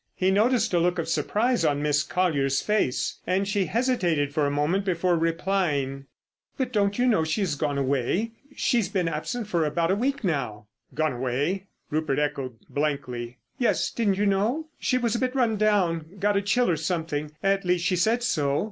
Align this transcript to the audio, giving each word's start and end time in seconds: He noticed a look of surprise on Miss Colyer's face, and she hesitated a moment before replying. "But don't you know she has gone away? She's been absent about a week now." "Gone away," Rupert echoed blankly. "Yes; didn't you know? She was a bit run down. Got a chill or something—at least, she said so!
He 0.15 0.31
noticed 0.31 0.73
a 0.73 0.79
look 0.79 0.97
of 0.97 1.07
surprise 1.07 1.63
on 1.63 1.83
Miss 1.83 2.01
Colyer's 2.01 2.59
face, 2.59 3.19
and 3.27 3.47
she 3.47 3.65
hesitated 3.65 4.35
a 4.35 4.49
moment 4.49 4.83
before 4.83 5.15
replying. 5.15 6.07
"But 6.57 6.73
don't 6.73 6.97
you 6.97 7.05
know 7.05 7.23
she 7.23 7.41
has 7.41 7.53
gone 7.53 7.77
away? 7.77 8.31
She's 8.55 8.89
been 8.89 9.07
absent 9.07 9.53
about 9.53 9.91
a 9.91 9.95
week 9.95 10.23
now." 10.23 10.65
"Gone 10.95 11.13
away," 11.13 11.67
Rupert 11.91 12.17
echoed 12.17 12.55
blankly. 12.67 13.37
"Yes; 13.59 13.91
didn't 13.91 14.17
you 14.17 14.25
know? 14.25 14.69
She 14.79 14.97
was 14.97 15.13
a 15.13 15.19
bit 15.19 15.35
run 15.35 15.55
down. 15.55 16.17
Got 16.17 16.35
a 16.35 16.41
chill 16.41 16.67
or 16.67 16.77
something—at 16.77 17.63
least, 17.63 17.85
she 17.85 17.95
said 17.95 18.23
so! 18.23 18.59